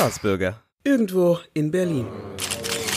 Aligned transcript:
Staatsbürger. 0.00 0.54
Irgendwo 0.82 1.38
in 1.52 1.70
Berlin. 1.70 2.06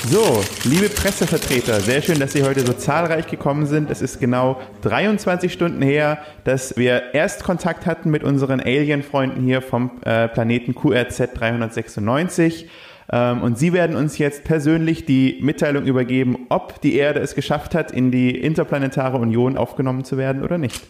So, 0.10 0.42
liebe 0.64 0.88
Pressevertreter, 0.88 1.82
sehr 1.82 2.02
schön, 2.02 2.18
dass 2.18 2.32
Sie 2.32 2.44
heute 2.44 2.66
so 2.66 2.72
zahlreich 2.72 3.28
gekommen 3.28 3.66
sind. 3.66 3.92
Es 3.92 4.02
ist 4.02 4.22
genau 4.22 4.62
23 4.84 5.52
Stunden 5.52 5.82
her, 5.82 6.20
dass 6.46 6.78
wir 6.78 7.14
erst 7.14 7.44
Kontakt 7.44 7.86
hatten 7.88 8.10
mit 8.10 8.24
unseren 8.24 8.62
Alien-Freunden 8.62 9.44
hier 9.44 9.62
vom 9.62 10.00
äh, 10.06 10.30
Planeten 10.30 10.76
QRZ 10.76 11.34
396. 11.34 12.70
Ähm, 13.12 13.42
und 13.42 13.58
Sie 13.58 13.74
werden 13.74 13.98
uns 13.98 14.18
jetzt 14.18 14.46
persönlich 14.46 15.04
die 15.04 15.40
Mitteilung 15.42 15.84
übergeben, 15.84 16.46
ob 16.48 16.80
die 16.80 16.96
Erde 16.96 17.20
es 17.20 17.36
geschafft 17.36 17.76
hat, 17.76 17.92
in 17.92 18.12
die 18.12 18.32
Interplanetare 18.32 19.18
Union 19.18 19.58
aufgenommen 19.58 20.06
zu 20.06 20.18
werden 20.18 20.42
oder 20.42 20.58
nicht. 20.58 20.82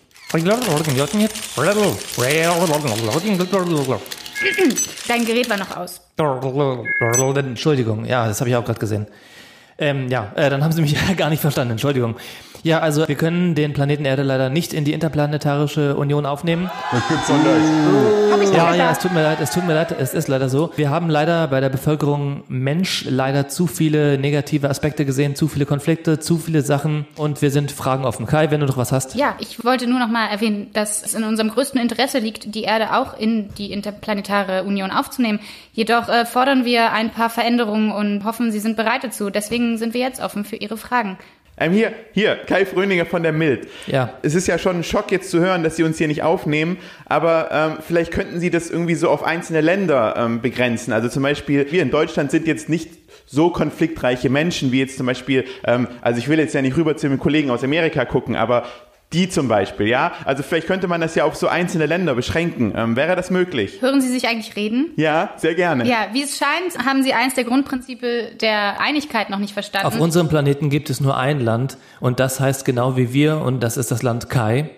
Dein 5.08 5.26
Gerät 5.26 5.50
war 5.50 5.58
noch 5.58 5.76
aus. 5.76 6.03
Entschuldigung, 7.50 8.06
ja, 8.06 8.28
das 8.28 8.40
habe 8.40 8.50
ich 8.50 8.56
auch 8.56 8.66
gerade 8.66 8.80
gesehen. 8.80 9.08
Ähm, 9.78 10.10
ja, 10.10 10.32
äh, 10.36 10.50
dann 10.50 10.64
haben 10.64 10.72
Sie 10.72 10.82
mich 10.82 10.96
gar 11.18 11.30
nicht 11.30 11.42
verstanden, 11.42 11.72
Entschuldigung. 11.72 12.16
Ja, 12.64 12.80
also 12.80 13.06
wir 13.08 13.16
können 13.16 13.56
den 13.56 13.74
Planeten 13.74 14.06
Erde 14.06 14.24
leider 14.24 14.50
nicht 14.50 14.74
in 14.74 14.86
die 14.86 14.94
Interplanetarische 14.94 15.98
Union 15.98 16.26
aufnehmen. 16.26 16.72
Das 16.92 17.08
gibt's 17.10 17.28
doch 17.28 17.36
nicht. 17.36 18.54
Ja, 18.54 18.74
ja, 18.74 18.92
es 18.92 19.00
tut 19.00 19.14
mir 19.14 19.22
leid, 19.22 19.40
es 19.42 19.52
tut 19.52 19.66
mir 19.66 19.74
leid, 19.74 19.94
es 19.98 20.14
ist 20.14 20.28
leider 20.28 20.48
so. 20.48 20.72
Wir 20.76 20.90
haben 20.90 21.10
leider 21.10 21.48
bei 21.48 21.60
der 21.60 21.70
Bevölkerung 21.70 22.44
Mensch 22.48 23.06
leider 23.08 23.48
zu 23.50 23.68
viele 23.68 24.18
negative 24.18 24.70
Aspekte 24.70 25.06
gesehen, 25.06 25.36
zu 25.36 25.48
viele 25.48 25.66
Konflikte, 25.66 26.20
zu 26.20 26.38
viele 26.38 26.62
Sachen 26.62 27.06
und 27.18 27.42
wir 27.42 27.52
sind 27.52 27.72
fragenoffen. 27.72 28.26
Kai, 28.26 28.50
wenn 28.50 28.62
du 28.62 28.66
noch 28.66 28.78
was 28.78 28.92
hast. 28.92 29.16
Ja, 29.16 29.36
ich 29.40 29.64
wollte 29.66 29.88
nur 29.88 30.00
noch 30.00 30.08
mal 30.08 30.28
erwähnen, 30.28 30.70
dass 30.74 31.04
es 31.04 31.14
in 31.14 31.24
unserem 31.24 31.50
größten 31.50 31.80
Interesse 31.80 32.20
liegt, 32.20 32.56
die 32.56 32.64
Erde 32.64 32.96
auch 32.96 33.18
in 33.18 33.54
die 33.56 33.72
Interplanetare 33.72 34.64
Union 34.64 34.92
aufzunehmen. 34.92 35.40
Jedoch 35.74 36.08
äh, 36.08 36.26
fordern 36.26 36.64
wir 36.64 36.92
ein 36.94 37.10
paar 37.10 37.30
Veränderungen 37.30 37.92
und 37.92 38.24
hoffen, 38.24 38.52
Sie 38.52 38.60
sind 38.60 38.78
bereit 38.78 39.04
dazu. 39.04 39.30
Deswegen 39.30 39.78
sind 39.78 39.94
wir 39.94 40.02
jetzt 40.02 40.22
offen 40.22 40.46
für 40.46 40.56
Ihre 40.56 40.78
Fragen. 40.78 41.18
Ähm, 41.58 41.72
hier, 41.72 41.94
hier, 42.14 42.36
Kai 42.36 42.66
Fröninger 42.66 43.06
von 43.06 43.22
der 43.22 43.32
Mild. 43.32 43.68
Ja. 43.86 44.18
Es 44.24 44.34
ist 44.34 44.48
ja 44.48 44.58
schon 44.58 44.78
ein 44.78 44.84
Schock 44.84 45.12
jetzt 45.12 45.30
zu 45.30 45.40
hören, 45.40 45.64
dass 45.64 45.76
Sie 45.76 45.84
uns 45.84 45.98
hier 45.98 46.08
nicht 46.08 46.24
aufnehmen, 46.24 46.78
aber 47.06 47.50
ähm, 47.52 47.78
vielleicht 47.86 48.12
könnten 48.12 48.40
Sie 48.40 48.50
das 48.50 48.72
irgendwie 48.72 48.96
so 48.96 49.10
auf 49.10 49.24
einzelne 49.24 49.62
Länder 49.62 50.16
ähm, 50.18 50.42
begrenzen. 50.42 50.94
Also 50.94 51.10
zum 51.10 51.22
Beispiel, 51.22 51.72
wir 51.72 51.84
in 51.84 51.92
Deutschland 51.92 52.32
sind 52.32 52.48
jetzt 52.48 52.70
nicht 52.70 52.90
so 53.26 53.52
konfliktreiche 53.52 54.30
Menschen 54.30 54.72
wie 54.72 54.80
jetzt 54.80 54.98
zum 54.98 55.06
Beispiel, 55.06 55.46
ähm, 55.64 55.88
also 56.02 56.20
ich 56.20 56.28
will 56.28 56.40
jetzt 56.40 56.56
ja 56.56 56.62
nicht 56.62 56.76
rüber 56.76 56.98
zu 56.98 57.08
den 57.08 57.20
Kollegen 57.20 57.52
aus 57.52 57.64
Amerika 57.64 58.06
gucken, 58.06 58.36
aber 58.36 58.66
die 59.14 59.30
zum 59.30 59.48
Beispiel, 59.48 59.88
ja? 59.88 60.14
Also 60.26 60.44
vielleicht 60.44 60.68
könnte 60.68 60.88
man 60.88 61.02
das 61.02 61.16
ja 61.16 61.24
auf 61.26 61.36
so 61.36 61.48
einzelne 61.48 61.86
Länder 61.86 62.16
beschränken. 62.16 62.74
Ähm, 62.76 62.96
wäre 62.96 63.16
das 63.16 63.30
möglich? 63.30 63.82
Hören 63.82 64.02
Sie 64.02 64.10
sich 64.10 64.28
eigentlich 64.28 64.56
reden? 64.56 64.92
Ja, 64.96 65.34
sehr 65.38 65.56
gerne. 65.56 65.88
Ja, 65.88 66.08
wie 66.14 66.24
es 66.24 66.38
scheint, 66.38 66.86
haben 66.86 67.04
Sie 67.04 67.14
eins 67.14 67.36
der 67.36 67.44
Grundprinzipe 67.44 68.32
der 68.42 68.80
Einigkeit 68.82 69.30
noch 69.30 69.40
nicht 69.40 69.54
verstanden. 69.54 69.88
Auf 69.88 70.00
unserem 70.00 70.30
Planeten 70.30 70.70
gibt 70.70 70.90
es 70.90 71.00
nur 71.00 71.18
ein 71.18 71.40
Land 71.40 71.78
und 72.00 72.20
das 72.20 72.40
heißt 72.40 72.66
genau 72.66 72.98
wie 72.98 73.14
wir 73.14 73.38
und 73.38 73.62
das 73.62 73.78
ist 73.78 73.92
das 73.92 74.04
Land 74.04 74.30
Kai. 74.30 74.70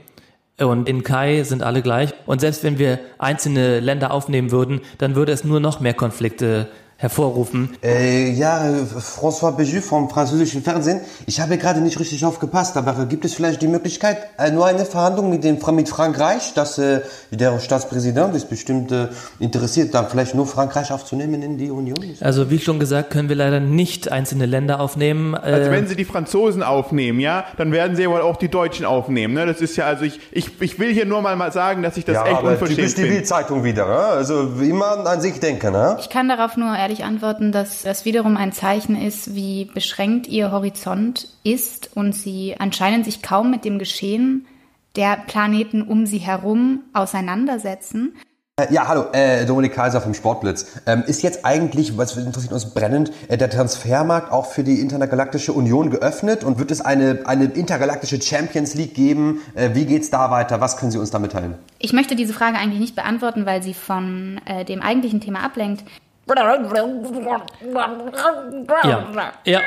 Und 0.58 0.88
in 0.88 1.04
Kai 1.04 1.44
sind 1.44 1.64
alle 1.64 1.82
gleich. 1.82 2.14
Und 2.26 2.40
selbst 2.40 2.64
wenn 2.64 2.80
wir 2.80 3.00
einzelne 3.18 3.82
Länder 3.82 4.12
aufnehmen 4.12 4.52
würden, 4.52 4.82
dann 5.00 5.16
würde 5.16 5.34
es 5.34 5.44
nur 5.44 5.60
noch 5.60 5.82
mehr 5.82 5.94
Konflikte 5.94 6.70
hervorrufen. 6.98 7.76
Äh, 7.84 8.32
ja, 8.32 8.62
François 9.00 9.56
Béjus 9.56 9.82
vom 9.82 10.10
französischen 10.10 10.64
Fernsehen. 10.64 11.02
Ich 11.26 11.42
habe 11.42 11.58
gerade 11.58 11.82
nicht 11.82 12.00
richtig 12.00 12.24
aufgepasst, 12.26 12.78
aber 12.78 13.06
gibt 13.06 13.26
es 13.26 13.34
vielleicht 13.34 13.62
die 13.62 13.68
Möglichkeit, 13.68 14.18
äh, 14.38 14.50
nur 14.52 14.66
eine 14.66 14.86
Verhandlung 14.86 15.30
mit, 15.30 15.44
dem, 15.44 15.60
mit 15.74 15.90
Frankreich, 15.90 16.54
dass 16.54 16.78
äh, 16.78 17.02
der 17.32 17.60
Staatspräsident 17.60 18.34
ist 18.36 18.50
bestimmt 18.50 18.92
äh, 18.92 19.08
interessiert, 19.40 19.94
dann 19.94 20.08
vielleicht 20.08 20.36
nur 20.36 20.48
Frankreich 20.48 20.92
aufzunehmen 20.92 21.42
in 21.42 21.58
die 21.58 21.70
Union? 21.70 21.98
Also 22.22 22.50
wie 22.50 22.60
schon 22.60 22.80
gesagt, 22.80 23.10
können 23.10 23.28
wir 23.28 23.36
leider 23.36 23.60
nicht 23.60 24.12
einzelne 24.12 24.46
Länder 24.46 24.80
aufnehmen. 24.80 25.36
Also 25.36 25.70
Äh, 25.70 25.72
wenn 25.72 25.88
Sie 25.88 25.96
die 25.96 26.06
Franzosen 26.06 26.64
aufnehmen, 26.64 27.20
ja, 27.20 27.46
dann 27.58 27.72
werden 27.72 27.96
Sie 27.98 28.04
ja 28.04 28.10
wohl 28.10 28.22
auch 28.22 28.38
die 28.38 28.50
Deutschen 28.50 28.86
aufnehmen. 28.86 29.34
Ne? 29.34 29.46
Das 29.46 29.60
ist 29.60 29.76
ja, 29.76 29.86
also 29.86 30.06
ich, 30.06 30.20
ich, 30.32 30.62
ich 30.62 30.80
will 30.80 30.94
hier 30.94 31.06
nur 31.06 31.22
mal 31.22 31.36
mal 31.36 31.52
sagen, 31.52 31.84
dass 31.84 31.98
ich 31.98 32.06
das 32.06 32.16
ja, 32.16 32.26
echt 32.26 32.38
aber 32.38 32.52
unverschämt 32.52 32.78
typisch 32.78 32.96
die 32.96 33.02
finde. 33.02 33.16
Bildzeitung 33.18 33.64
wieder, 33.66 33.86
ne? 33.86 33.98
also 33.98 34.42
immer 34.62 35.06
an 35.06 35.20
sich 35.20 35.40
denken. 35.40 35.74
Ne? 35.74 35.98
Ich 36.00 36.10
kann 36.10 36.30
darauf 36.30 36.56
nur 36.56 36.72
ehrlich 36.86 37.04
antworten, 37.04 37.52
dass 37.52 37.82
das 37.82 38.06
wiederum 38.06 38.38
ein 38.38 38.52
Zeichen 38.52 38.96
ist, 38.96 39.34
wie 39.34 39.66
beschränkt 39.66 40.28
Ihr 40.28 40.52
Horizont 40.52 41.28
ist 41.44 41.90
und 41.96 42.14
Sie 42.14 42.58
anscheinend 42.60 43.06
sich 43.06 43.24
kaum 43.24 43.50
mit 43.50 43.66
dem 43.66 43.80
Geschehen 43.80 44.46
der 44.96 45.18
Planeten 45.26 45.82
um 45.82 46.06
Sie 46.06 46.20
herum 46.20 46.82
auseinandersetzen. 46.94 48.16
Äh, 48.58 48.72
Ja, 48.72 48.88
hallo, 48.88 49.06
äh, 49.14 49.48
Dominik 49.48 49.74
Kaiser 49.74 50.00
vom 50.00 50.14
Sportblitz. 50.14 50.80
Ähm, 50.86 51.04
ist 51.08 51.24
jetzt 51.24 51.44
eigentlich, 51.44 51.98
was 51.98 52.16
interessiert 52.18 52.54
uns 52.54 52.72
brennend, 52.76 53.12
äh, 53.30 53.38
der 53.38 53.50
Transfermarkt 53.50 54.32
auch 54.32 54.46
für 54.46 54.64
die 54.64 54.80
Intergalaktische 54.80 55.54
Union 55.54 55.90
geöffnet 55.90 56.44
und 56.44 56.60
wird 56.60 56.70
es 56.70 56.82
eine, 56.82 57.24
eine 57.26 57.46
intergalaktische 57.46 58.22
Champions 58.22 58.76
League 58.76 58.94
geben? 58.94 59.42
Äh, 59.56 59.72
wie 59.74 59.86
geht's 59.86 60.12
da 60.12 60.30
weiter? 60.30 60.62
Was 60.62 60.78
können 60.78 60.92
Sie 60.92 61.00
uns 61.00 61.10
da 61.10 61.18
mitteilen? 61.18 61.56
Ich 61.80 61.94
möchte 61.94 62.16
diese 62.16 62.34
Frage 62.34 62.58
eigentlich 62.58 62.80
nicht 62.80 62.96
beantworten, 62.96 63.48
weil 63.48 63.64
sie 63.64 63.74
von 63.74 64.40
äh, 64.46 64.64
dem 64.64 64.84
eigentlichen 64.84 65.20
Thema 65.20 65.44
ablenkt. 65.44 65.84
Ja, 68.84 69.08
ja, 69.46 69.60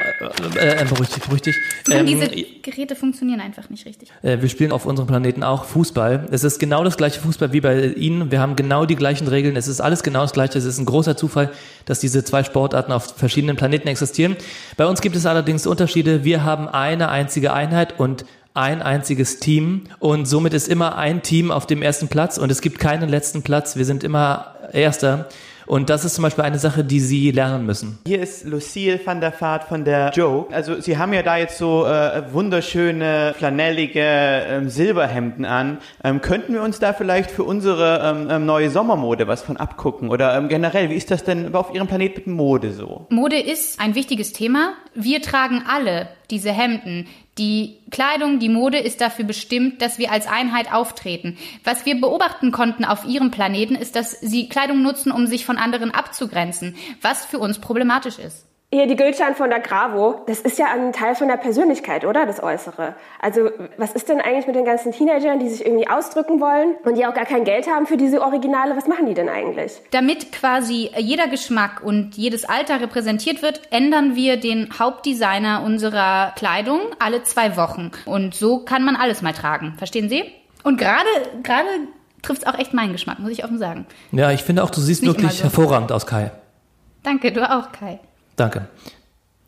äh, 0.56 0.82
äh, 0.82 0.84
beruhig 0.84 1.08
dich, 1.08 1.22
beruhig 1.22 1.42
dich. 1.42 1.56
Ähm, 1.88 2.06
Diese 2.06 2.28
Geräte 2.28 2.96
funktionieren 2.96 3.41
einfach 3.41 3.70
nicht 3.70 3.86
richtig. 3.86 4.10
äh, 4.22 4.41
wir 4.41 4.48
spielen 4.48 4.72
auf 4.72 4.84
unserem 4.84 5.06
Planeten 5.06 5.44
auch 5.44 5.64
Fußball. 5.64 6.26
Es 6.32 6.42
ist 6.42 6.58
genau 6.58 6.82
das 6.82 6.96
gleiche 6.96 7.20
Fußball 7.20 7.52
wie 7.52 7.60
bei 7.60 7.86
Ihnen. 7.86 8.32
Wir 8.32 8.41
haben 8.41 8.56
genau 8.56 8.86
die 8.86 8.96
gleichen 8.96 9.28
Regeln. 9.28 9.54
Es 9.54 9.69
ist 9.69 9.80
alles 9.80 10.02
genau 10.02 10.22
das 10.22 10.32
gleiche. 10.32 10.58
Es 10.58 10.64
ist 10.64 10.78
ein 10.78 10.84
großer 10.86 11.16
Zufall, 11.16 11.52
dass 11.84 12.00
diese 12.00 12.24
zwei 12.24 12.42
Sportarten 12.42 12.90
auf 12.90 13.16
verschiedenen 13.16 13.56
Planeten 13.56 13.86
existieren. 13.86 14.36
Bei 14.76 14.86
uns 14.86 15.00
gibt 15.00 15.14
es 15.14 15.26
allerdings 15.26 15.64
Unterschiede. 15.64 16.25
Wir 16.25 16.42
haben 16.42 16.69
eine 16.69 17.08
einzige 17.08 17.52
Einheit 17.52 18.00
und 18.00 18.25
ein 18.54 18.82
einziges 18.82 19.38
Team 19.38 19.84
und 20.00 20.26
somit 20.26 20.52
ist 20.52 20.66
immer 20.66 20.98
ein 20.98 21.22
Team 21.22 21.52
auf 21.52 21.66
dem 21.66 21.80
ersten 21.82 22.08
Platz 22.08 22.38
und 22.38 22.50
es 22.50 22.60
gibt 22.60 22.80
keinen 22.80 23.08
letzten 23.08 23.42
Platz. 23.42 23.76
Wir 23.76 23.84
sind 23.84 24.02
immer 24.02 24.56
Erster. 24.72 25.28
Und 25.69 25.91
das 25.91 26.06
ist 26.06 26.15
zum 26.15 26.23
Beispiel 26.23 26.45
eine 26.45 26.59
Sache, 26.59 26.83
die 26.83 26.99
Sie 26.99 27.31
lernen 27.31 27.67
müssen. 27.67 27.99
Hier 28.06 28.23
ist 28.23 28.47
Lucille 28.47 28.99
van 29.05 29.21
der 29.21 29.39
Vaart 29.39 29.65
von 29.65 29.84
der 29.84 30.12
Joke. 30.15 30.53
Also 30.53 30.81
Sie 30.81 30.97
haben 30.97 31.12
ja 31.12 31.23
da 31.23 31.37
jetzt 31.37 31.59
so 31.59 31.84
äh, 31.84 32.23
wunderschöne, 32.33 33.34
flanellige 33.37 34.01
ähm, 34.01 34.71
Silberhemden 34.71 35.45
an. 35.45 35.79
Ähm, 36.03 36.23
könnten 36.23 36.55
wir 36.55 36.62
uns 36.62 36.79
da 36.79 36.95
vielleicht 36.95 37.31
für 37.31 37.45
unsere 37.45 38.01
ähm, 38.03 38.29
ähm, 38.31 38.47
neue 38.47 38.71
Sommermode 38.71 39.29
was 39.29 39.43
von 39.43 39.59
abgucken? 39.59 40.09
Oder 40.09 40.37
ähm, 40.37 40.49
generell, 40.49 40.89
wie 40.89 40.95
ist 40.95 41.11
das 41.11 41.23
denn 41.23 41.55
auf 41.55 41.75
Ihrem 41.75 41.87
Planet 41.87 42.17
mit 42.17 42.27
Mode 42.27 42.73
so? 42.73 43.06
Mode 43.11 43.39
ist 43.39 43.79
ein 43.79 43.95
wichtiges 43.95 44.33
Thema. 44.33 44.73
Wir 44.95 45.21
tragen 45.21 45.62
alle 45.69 46.09
diese 46.31 46.53
Hemden. 46.53 47.06
Die 47.39 47.78
Kleidung, 47.91 48.39
die 48.39 48.49
Mode 48.49 48.78
ist 48.78 49.00
dafür 49.00 49.25
bestimmt, 49.25 49.81
dass 49.81 49.99
wir 49.99 50.12
als 50.12 50.27
Einheit 50.27 50.72
auftreten. 50.72 51.39
Was 51.65 51.87
wir 51.87 52.00
beobachten 52.00 52.53
konnten 52.53 52.84
auf 52.84 53.05
ihrem 53.05 53.31
Planeten 53.31 53.75
ist, 53.75 53.97
dass 53.97 54.21
sie 54.21 54.49
Kleidung 54.49 54.83
nutzen, 54.83 55.12
um 55.12 55.27
sich 55.27 55.47
von 55.47 55.56
anderen 55.56 55.91
abzugrenzen, 55.91 56.77
was 57.00 57.25
für 57.25 57.38
uns 57.38 57.59
problematisch 57.59 58.19
ist. 58.19 58.44
Hier, 58.71 58.87
die 58.87 58.97
Gülcan 58.97 59.34
von 59.34 59.49
der 59.49 59.61
Gravo, 59.61 60.21
das 60.27 60.41
ist 60.41 60.59
ja 60.59 60.67
ein 60.67 60.93
Teil 60.93 61.15
von 61.15 61.27
der 61.27 61.39
Persönlichkeit, 61.39 62.05
oder? 62.05 62.27
Das 62.27 62.43
Äußere. 62.43 62.95
Also, 63.19 63.49
was 63.79 63.93
ist 63.93 64.11
denn 64.11 64.21
eigentlich 64.21 64.47
mit 64.47 64.56
den 64.56 64.67
ganzen 64.67 64.93
Teenagern, 64.93 65.39
die 65.39 65.49
sich 65.49 65.65
irgendwie 65.65 65.89
ausdrücken 65.89 66.39
wollen 66.39 66.75
und 66.84 66.99
die 66.99 67.06
auch 67.06 67.15
gar 67.15 67.25
kein 67.25 67.45
Geld 67.45 67.67
haben 67.67 67.87
für 67.87 67.97
diese 67.97 68.21
Originale? 68.21 68.77
Was 68.77 68.87
machen 68.87 69.06
die 69.06 69.15
denn 69.15 69.31
eigentlich? 69.31 69.81
Damit 69.91 70.33
quasi 70.33 70.91
jeder 70.99 71.29
Geschmack 71.29 71.81
und 71.83 72.15
jedes 72.19 72.45
Alter 72.45 72.83
repräsentiert 72.83 73.41
wird, 73.41 73.62
ändern 73.71 74.17
wir 74.17 74.39
den 74.39 74.69
Hauptdesigner 74.79 75.62
unserer 75.65 76.33
Kleidung 76.37 76.81
alle 76.99 77.23
zwei 77.23 77.56
Wochen. 77.56 77.91
Und 78.05 78.35
so 78.35 78.67
kann 78.67 78.85
man 78.85 78.97
alles 78.97 79.23
mal 79.23 79.33
tragen. 79.33 79.77
Verstehen 79.79 80.11
Sie? 80.11 80.25
Und 80.62 80.77
gerade, 80.77 81.09
gerade 81.43 81.69
trifft 82.21 82.43
es 82.43 82.47
auch 82.47 82.59
echt 82.59 82.75
meinen 82.75 82.93
Geschmack, 82.93 83.19
muss 83.19 83.31
ich 83.31 83.45
offen 83.45 83.56
sagen. 83.59 83.87
Ja, 84.12 84.31
ich 84.31 84.43
finde 84.45 84.62
auch, 84.62 84.69
du 84.69 84.83
siehst 84.83 85.03
Nicht 85.05 85.15
wirklich 85.15 85.39
so. 85.39 85.45
hervorragend 85.45 85.91
aus, 85.91 86.05
Kai. 86.05 86.32
Danke, 87.03 87.32
du 87.32 87.50
auch, 87.50 87.73
Kai. 87.73 88.00
Danke. 88.38 88.69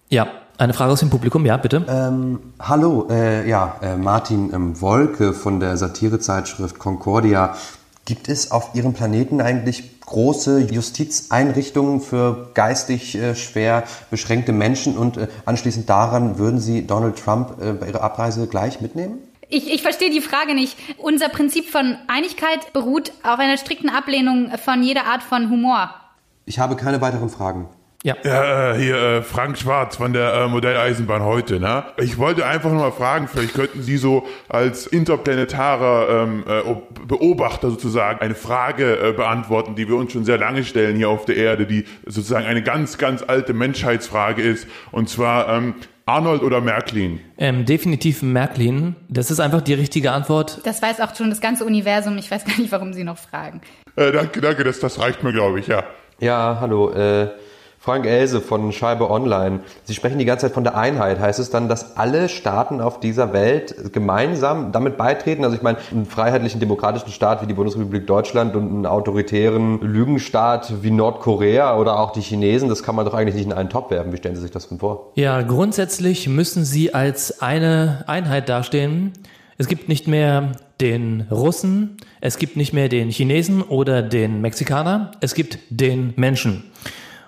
Ja, 0.09 0.27
eine 0.59 0.75
Frage 0.75 0.93
aus 0.93 1.01
dem 1.01 1.11
Publikum, 1.11 1.47
ja, 1.47 1.57
bitte. 1.57 1.85
Ähm, 1.89 2.41
hallo, 2.61 3.07
äh, 3.09 3.49
ja, 3.49 3.77
äh, 3.81 3.97
Martin 3.97 4.53
ähm, 4.53 4.81
Wolke 4.81 5.33
von 5.33 5.61
der 5.61 5.77
Satirezeitschrift 5.77 6.79
Concordia. 6.79 7.57
Gibt 8.05 8.29
es 8.29 8.51
auf 8.51 8.75
Ihrem 8.75 8.93
Planeten 8.93 9.41
eigentlich 9.41 10.01
große 10.01 10.59
Justizeinrichtungen 10.59 12.01
für 12.01 12.51
geistig 12.55 13.17
äh, 13.17 13.37
schwer 13.37 13.85
beschränkte 14.11 14.51
Menschen 14.51 14.99
und 14.99 15.17
äh, 15.17 15.29
anschließend 15.45 15.89
daran 15.89 16.39
würden 16.39 16.59
Sie 16.59 16.85
Donald 16.85 17.17
Trump 17.17 17.63
äh, 17.63 17.73
bei 17.75 17.87
Ihrer 17.87 18.03
Abreise 18.03 18.49
gleich 18.49 18.81
mitnehmen? 18.81 19.19
Ich, 19.49 19.73
ich 19.73 19.83
verstehe 19.83 20.11
die 20.11 20.21
Frage 20.21 20.55
nicht. 20.55 20.77
Unser 20.99 21.29
Prinzip 21.29 21.69
von 21.71 21.97
Einigkeit 22.09 22.73
beruht 22.73 23.13
auf 23.23 23.39
einer 23.39 23.57
strikten 23.57 23.89
Ablehnung 23.89 24.51
von 24.59 24.83
jeder 24.83 25.07
Art 25.07 25.23
von 25.23 25.49
Humor. 25.49 25.95
Ich 26.45 26.59
habe 26.59 26.75
keine 26.75 27.01
weiteren 27.01 27.31
Fragen. 27.31 27.69
Ja. 28.03 28.17
Ja, 28.25 28.73
äh, 28.73 28.79
hier 28.79 28.97
äh, 28.97 29.23
Frank 29.23 29.59
Schwarz 29.59 29.97
von 29.97 30.15
der 30.15 30.33
äh, 30.33 30.49
Modelleisenbahn 30.49 31.23
heute. 31.23 31.61
Ne? 31.61 31.85
Ich 31.99 32.17
wollte 32.17 32.47
einfach 32.47 32.71
nur 32.71 32.81
mal 32.81 32.93
fragen, 32.93 33.29
vielleicht 33.29 33.53
könnten 33.53 33.83
Sie 33.83 33.99
so 33.99 34.27
als 34.49 34.87
interplanetarer 34.87 36.23
ähm, 36.23 36.45
äh, 36.49 36.61
Ob- 36.61 37.07
Beobachter 37.07 37.69
sozusagen 37.69 38.21
eine 38.21 38.35
Frage 38.35 38.97
äh, 38.99 39.13
beantworten, 39.13 39.75
die 39.75 39.87
wir 39.87 39.97
uns 39.97 40.13
schon 40.13 40.25
sehr 40.25 40.39
lange 40.39 40.65
stellen 40.65 40.97
hier 40.97 41.11
auf 41.11 41.27
der 41.27 41.37
Erde, 41.37 41.67
die 41.67 41.85
sozusagen 42.07 42.47
eine 42.47 42.63
ganz, 42.63 42.97
ganz 42.97 43.23
alte 43.23 43.53
Menschheitsfrage 43.53 44.41
ist. 44.41 44.67
Und 44.93 45.11
zwar 45.11 45.49
ähm, 45.51 45.75
Arnold 46.07 46.43
oder 46.43 46.63
Märklin? 46.63 47.21
Ähm, 47.37 47.67
definitiv 47.67 48.23
Märklin. 48.23 48.97
Das 49.11 49.31
ist 49.31 49.41
einfach 49.41 49.61
die 49.61 49.75
richtige 49.75 50.13
Antwort. 50.13 50.61
Das 50.65 50.81
weiß 50.81 51.01
auch 51.03 51.15
schon 51.15 51.29
das 51.29 51.43
ganze 51.43 51.67
Universum. 51.67 52.17
Ich 52.17 52.31
weiß 52.31 52.47
gar 52.47 52.59
nicht, 52.59 52.73
warum 52.73 52.95
Sie 52.95 53.05
noch 53.05 53.19
fragen. 53.19 53.61
Äh, 53.97 54.11
danke, 54.11 54.41
danke, 54.41 54.65
das, 54.65 54.81
das 54.81 54.99
reicht 54.99 55.23
mir, 55.23 55.33
glaube 55.33 55.61
ich, 55.61 55.67
ja. 55.67 55.85
Ja, 56.19 56.59
hallo, 56.61 56.91
äh, 56.93 57.29
Frank 57.83 58.05
Else 58.05 58.43
von 58.43 58.73
Scheibe 58.73 59.11
Online. 59.11 59.61
Sie 59.85 59.95
sprechen 59.95 60.19
die 60.19 60.27
ganze 60.27 60.47
Zeit 60.47 60.53
von 60.53 60.65
der 60.65 60.77
Einheit. 60.77 61.19
Heißt 61.19 61.39
es 61.39 61.49
dann, 61.49 61.67
dass 61.67 61.97
alle 61.97 62.29
Staaten 62.29 62.83
auf 62.83 63.01
dieser 63.01 63.33
Welt 63.33 63.95
gemeinsam 63.95 64.71
damit 64.71 64.99
beitreten? 64.99 65.45
Also 65.45 65.57
ich 65.57 65.63
meine, 65.63 65.79
einen 65.91 66.05
freiheitlichen 66.05 66.61
demokratischen 66.61 67.11
Staat 67.11 67.41
wie 67.41 67.47
die 67.47 67.55
Bundesrepublik 67.55 68.07
Deutschland 68.07 68.55
und 68.55 68.69
einen 68.69 68.85
autoritären 68.85 69.81
Lügenstaat 69.81 70.83
wie 70.83 70.91
Nordkorea 70.91 71.79
oder 71.79 71.99
auch 71.99 72.13
die 72.13 72.21
Chinesen, 72.21 72.69
das 72.69 72.83
kann 72.83 72.95
man 72.95 73.07
doch 73.07 73.15
eigentlich 73.15 73.37
nicht 73.37 73.47
in 73.47 73.55
einen 73.55 73.71
Topf 73.71 73.91
werfen. 73.91 74.13
Wie 74.13 74.19
stellen 74.19 74.37
Sie 74.37 74.43
sich 74.43 74.51
das 74.51 74.69
denn 74.69 74.79
vor? 74.79 75.13
Ja, 75.15 75.41
grundsätzlich 75.41 76.29
müssen 76.29 76.67
sie 76.67 76.93
als 76.93 77.41
eine 77.41 78.05
Einheit 78.07 78.51
dastehen. 78.51 79.15
Es 79.57 79.69
gibt 79.69 79.89
nicht 79.89 80.07
mehr 80.07 80.53
den 80.83 81.27
Russen, 81.31 81.97
es 82.21 82.37
gibt 82.37 82.57
nicht 82.57 82.75
mehr 82.75 82.91
den 82.91 83.09
Chinesen 83.09 83.63
oder 83.63 84.03
den 84.03 84.43
Mexikaner, 84.43 85.13
es 85.21 85.33
gibt 85.33 85.59
den 85.71 86.13
Menschen. 86.17 86.65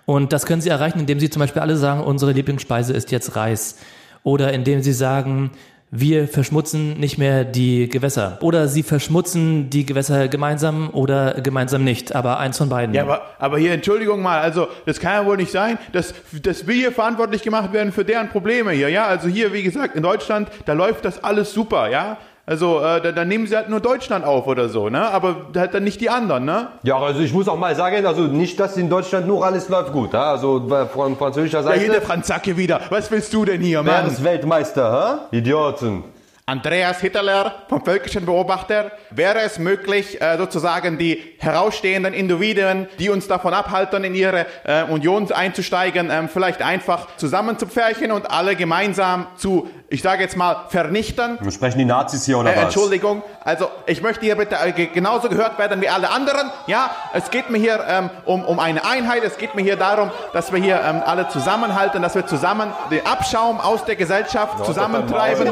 Und 0.07 0.33
das 0.33 0.47
können 0.47 0.61
sie 0.61 0.69
erreichen, 0.69 1.01
indem 1.01 1.21
sie 1.21 1.31
zum 1.31 1.41
Beispiel 1.41 1.63
alle 1.63 1.77
sagen, 1.77 2.01
unsere 2.01 2.33
Lieblingsspeise 2.33 2.93
ist 2.93 3.11
jetzt 3.11 3.37
Reis. 3.37 3.79
Oder 4.25 4.53
indem 4.53 4.83
sie 4.83 4.93
sagen, 4.93 5.51
wir 5.95 6.27
verschmutzen 6.27 6.99
nicht 6.99 7.19
mehr 7.19 7.45
die 7.45 7.87
Gewässer. 7.87 8.39
Oder 8.41 8.67
sie 8.67 8.83
verschmutzen 8.83 9.69
die 9.69 9.85
Gewässer 9.85 10.27
gemeinsam 10.29 10.89
oder 10.91 11.35
gemeinsam 11.43 11.85
nicht. 11.85 12.15
Aber 12.15 12.39
eins 12.39 12.57
von 12.57 12.71
beiden. 12.71 12.95
Ja, 12.95 13.03
aber, 13.03 13.23
aber 13.39 13.59
hier, 13.59 13.75
Entschuldigung 13.75 14.23
mal, 14.23 14.41
also 14.41 14.69
das 14.87 14.99
kann 14.99 15.13
ja 15.13 15.27
wohl 15.27 15.37
nicht 15.37 15.53
sein, 15.53 15.77
dass, 15.93 16.15
dass 16.43 16.67
wir 16.67 16.75
hier 16.75 16.93
verantwortlich 16.93 17.43
gemacht 17.43 17.75
werden 17.75 17.93
für 17.93 18.07
deren 18.07 18.31
Probleme 18.31 18.71
hier, 18.71 18.89
ja? 18.89 19.07
Also 19.07 19.29
hier, 19.29 19.53
wie 19.53 19.63
gesagt, 19.63 19.95
in 19.95 20.03
Deutschland, 20.03 20.49
da 20.65 20.73
läuft 20.73 21.05
das 21.05 21.23
alles 21.23 21.53
super, 21.53 21.91
ja? 21.91 22.17
Also 22.45 22.81
äh, 22.81 23.01
da, 23.01 23.13
da 23.13 23.25
nehmen 23.25 23.47
sie 23.47 23.55
halt 23.55 23.69
nur 23.69 23.79
Deutschland 23.79 24.25
auf 24.25 24.49
oder 24.49 24.69
so, 24.69 24.89
ne? 24.89 25.09
Aber 25.11 25.37
halt 25.57 25.75
dann 25.75 25.85
nicht 25.85 26.01
die 26.01 26.11
anderen, 26.11 26.45
ne? 26.45 26.69
Ja, 26.83 26.99
also 26.99 27.21
ich 27.21 27.33
muss 27.33 27.47
auch 27.49 27.57
mal 27.57 27.75
sagen, 27.77 28.05
also 28.05 28.23
nicht, 28.23 28.59
dass 28.59 28.77
in 28.77 28.91
Deutschland 28.91 29.29
nur 29.29 29.45
alles 29.47 29.69
läuft 29.69 29.93
gut. 29.93 30.13
Ja? 30.13 30.33
Also 30.33 30.69
von 30.93 31.17
französischer 31.17 31.59
Ja, 31.59 31.63
Seite. 31.63 31.81
hier 31.81 31.93
der 31.93 32.03
Franz 32.03 32.27
Zacke 32.27 32.57
wieder. 32.57 32.81
Was 32.91 33.11
willst 33.13 33.33
du 33.33 33.45
denn 33.45 33.61
hier, 33.61 33.85
Wer 33.85 33.93
Mann? 34.03 34.07
ist 34.09 34.25
Weltmeister, 34.25 35.21
hä? 35.31 35.37
Idioten. 35.37 36.03
Andreas 36.45 36.99
Hitler 37.01 37.55
vom 37.69 37.85
Völkischen 37.85 38.27
Beobachter, 38.27 38.91
wäre 39.11 39.41
es 39.43 39.61
möglich, 39.61 40.21
äh, 40.21 40.37
sozusagen 40.39 40.99
die 40.99 41.23
herausstehenden 41.39 42.13
Individuen, 42.15 42.89
die 42.99 43.11
uns 43.11 43.29
davon 43.29 43.55
abhalten, 43.55 44.03
in 44.03 44.17
ihre 44.17 44.47
äh, 44.65 44.83
Union 44.83 45.31
einzusteigen, 45.31 46.11
ähm, 46.11 46.29
vielleicht 46.29 46.61
einfach 46.61 47.07
zusammenzupferchen 47.17 48.11
und 48.11 48.29
alle 48.33 48.57
gemeinsam 48.57 49.29
zu, 49.37 49.71
ich 49.89 50.03
sage 50.03 50.23
jetzt 50.25 50.37
mal, 50.37 50.65
vernichten? 50.69 51.39
Wir 51.41 51.53
sprechen 51.53 51.79
die 51.79 51.85
Nazis 51.85 52.25
hier 52.27 52.39
oder 52.39 52.53
Äh, 52.53 52.57
was? 52.57 52.63
Entschuldigung, 52.65 53.23
also 53.45 53.71
ich 53.87 54.03
möchte 54.03 54.25
hier 54.25 54.35
bitte 54.35 54.57
ge- 54.75 54.87
genauso 54.93 55.29
gehört 55.29 55.61
werden 55.61 55.81
wie 55.81 55.89
alle 55.89 56.11
anderen. 56.11 56.51
Ja, 56.67 56.91
es 57.13 57.31
geht 57.31 57.51
mir 57.51 57.59
hier 57.59 57.85
ähm, 57.89 58.11
um, 58.25 58.45
um 58.45 58.59
eine 58.59 58.85
Einheit, 58.85 59.23
es 59.23 59.39
geht 59.39 59.55
mir 59.55 59.63
hier 59.63 59.77
darum, 59.77 60.11
dass 60.33 60.53
wir 60.53 60.61
hier 60.61 60.81
ähm, 60.85 61.03
alle 61.07 61.29
zusammenhalten, 61.29 62.03
dass 62.03 62.17
wir 62.17 62.27
zusammen 62.27 62.73
den 62.91 63.07
Abschaum 63.07 63.61
aus 63.61 63.85
der 63.85 63.95
Gesellschaft 63.95 64.65
zusammentreiben. 64.67 65.49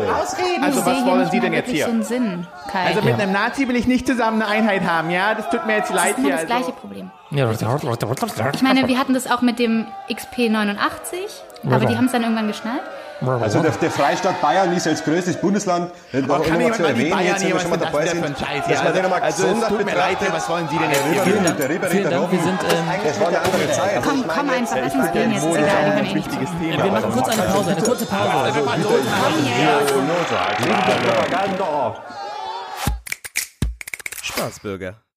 Also 0.65 0.80
ich 0.81 0.87
was 0.87 1.05
wollen 1.07 1.31
Sie 1.31 1.41
denn 1.41 1.53
jetzt 1.53 1.71
hier? 1.71 1.85
so 1.87 1.91
einen 1.91 2.03
Sinn, 2.03 2.47
Kai. 2.71 2.87
Also 2.87 3.03
mit 3.03 3.15
einem 3.15 3.33
Nazi 3.33 3.69
will 3.69 3.77
ich 3.77 3.87
nicht 3.87 4.07
zusammen 4.07 4.43
eine 4.43 4.51
Einheit 4.51 4.83
haben, 4.83 5.11
ja? 5.11 5.35
Das 5.35 5.49
tut 5.51 5.67
mir 5.67 5.77
jetzt 5.77 5.91
das 5.91 5.97
leid 5.97 6.11
ist 6.13 6.19
immer 6.19 6.27
hier. 6.29 6.37
das 6.37 6.47
gleiche 6.47 6.65
Also. 6.67 6.73
Problem. 6.73 7.11
Ja. 7.31 7.51
Ich 7.51 8.63
meine, 8.63 8.89
wir 8.89 8.99
hatten 8.99 9.15
das 9.15 9.31
auch 9.31 9.41
mit 9.43 9.59
dem 9.59 9.87
XP89, 10.09 10.77
aber 11.67 11.87
die 11.87 11.97
haben 11.97 12.07
es 12.07 12.13
dann 12.13 12.23
irgendwann 12.23 12.49
geschnallt. 12.49 12.83
Also 13.21 13.61
der, 13.61 13.71
der 13.73 13.91
Freistaat 13.91 14.41
Bayern 14.41 14.73
ist 14.75 14.87
als 14.87 15.05
größtes 15.05 15.37
Bundesland 15.37 15.93
noch 16.13 16.43
kann 16.43 16.55
immer 16.55 16.59
jemand 16.61 16.77
zu 16.77 16.83
mal 16.83 16.95
die 16.95 17.01
erwähnen, 17.01 17.11
Bayern 17.11 17.27
jetzt 17.27 17.41
hier, 17.41 17.49
wir 17.51 17.55
was 17.57 17.63
schon 17.63 17.71
mal 17.71 17.77
dabei 17.77 18.05
das 18.05 18.11
sind, 18.13 18.25
denn 18.25 18.35
für 18.37 18.43
ein 18.43 18.49
Scheiß? 18.49 18.65
dass 18.67 18.79
Ja, 18.79 18.85
man 18.85 18.93
den 18.95 19.03
nochmal 19.03 19.21
also 19.23 19.43
es 19.43 19.49
gesondert 19.49 19.69
tut 19.71 19.85
mir 19.85 19.95
leid, 19.95 20.09
betrachtet. 20.19 20.33
was 20.35 20.49
wollen 20.49 20.69
Sie 20.71 20.79
denn 20.79 20.91
jetzt? 20.91 21.27
Rüber- 21.27 21.45
Dank. 21.45 21.57
der 21.59 21.69
Rüber- 21.71 21.87
Vielen 21.89 22.11
Dank, 22.11 22.33
wir 22.33 22.41
sind, 22.41 22.61
ähm, 22.63 22.69
Das 23.05 23.21
war 23.21 23.29
eine 23.29 23.39
andere 23.41 23.71
Zeit. 23.73 24.03
Komm, 24.03 24.25
komm 24.27 24.51
einfach, 24.51 24.77
lass 24.83 24.95
uns 24.95 25.13
gehen 25.13 25.33
jetzt. 25.33 25.45
Eh 25.45 26.13
nicht 26.15 26.31
zu. 26.33 26.39
Wir 26.41 26.79
machen 26.91 27.13
kurz 27.13 27.29
eine 27.29 27.43
Pause, 27.43 27.71
eine 27.73 27.83
kurze 27.83 28.07
Pause. 28.07 28.63
Propaganda. 31.05 31.97
Spaßbürger. 34.23 34.95